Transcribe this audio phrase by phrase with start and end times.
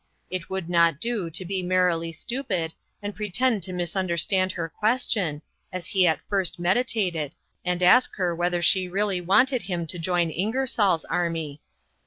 [0.31, 5.43] It would not do to be merrily stupid and pretend to misunder stand her question,
[5.71, 10.31] as he at first meditated, and ask her whether she really wanted him to join
[10.31, 11.61] Ingersoll's army.